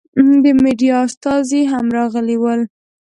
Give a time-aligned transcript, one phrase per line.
[0.43, 2.61] د مېډیا استازي هم راغلي ول.